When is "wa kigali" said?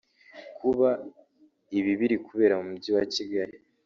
2.97-3.57